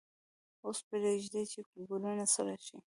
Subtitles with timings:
[0.65, 2.77] اوس پریږدئ چې ګلوله سړه شي.